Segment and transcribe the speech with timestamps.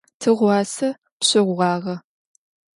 [0.19, 0.87] Tığuase
[1.19, 1.93] pşeğuağe.